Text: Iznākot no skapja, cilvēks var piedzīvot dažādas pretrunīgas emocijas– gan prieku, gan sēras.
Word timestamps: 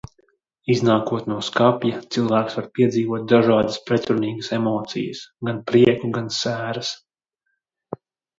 Iznākot 0.75 1.25
no 1.31 1.35
skapja, 1.47 1.99
cilvēks 2.15 2.57
var 2.59 2.69
piedzīvot 2.79 3.27
dažādas 3.33 3.77
pretrunīgas 3.91 4.49
emocijas– 4.59 5.23
gan 5.51 5.61
prieku, 5.69 6.11
gan 6.19 6.33
sēras. 6.41 6.91